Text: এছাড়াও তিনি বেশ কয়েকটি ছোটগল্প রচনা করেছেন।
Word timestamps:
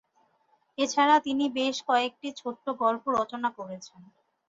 এছাড়াও 0.77 1.19
তিনি 1.27 1.45
বেশ 1.57 1.75
কয়েকটি 1.87 2.27
ছোটগল্প 2.39 3.03
রচনা 3.17 3.49
করেছেন। 3.57 4.01